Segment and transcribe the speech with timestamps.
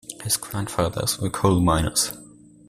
[0.23, 2.11] His grandfathers were coal miners.